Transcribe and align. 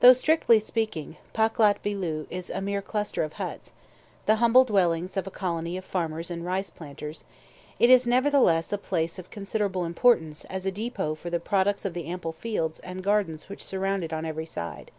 Though, 0.00 0.14
strictly 0.14 0.58
speaking, 0.58 1.16
Paklat 1.32 1.80
Beeloo 1.80 2.26
is 2.28 2.50
a 2.50 2.60
mere 2.60 2.82
cluster 2.82 3.22
of 3.22 3.34
huts, 3.34 3.70
the 4.26 4.34
humble 4.42 4.64
dwellings 4.64 5.16
of 5.16 5.28
a 5.28 5.30
colony 5.30 5.76
of 5.76 5.84
farmers 5.84 6.28
and 6.28 6.44
rice 6.44 6.70
planters, 6.70 7.24
it 7.78 7.88
is 7.88 8.04
nevertheless 8.04 8.72
a 8.72 8.78
place 8.78 9.16
of 9.16 9.30
considerable 9.30 9.84
importance 9.84 10.44
as 10.46 10.66
a 10.66 10.72
depot 10.72 11.14
for 11.14 11.30
the 11.30 11.38
products 11.38 11.84
of 11.84 11.94
the 11.94 12.06
ample 12.06 12.32
fields 12.32 12.80
and 12.80 13.04
gardens 13.04 13.48
which 13.48 13.62
surround 13.62 14.02
it 14.02 14.12
on 14.12 14.24
every 14.26 14.42
side. 14.44 14.90